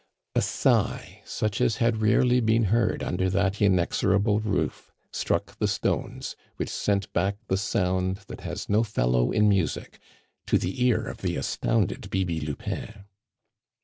[0.33, 6.35] A sigh such as had rarely been heard under that inexorable roof struck the stones,
[6.55, 9.99] which sent back the sound that has no fellow in music,
[10.47, 13.05] to the ear of the astounded Bibi Lupin.